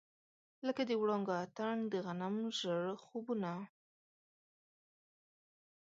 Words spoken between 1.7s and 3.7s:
د غنم ژړ خوبونه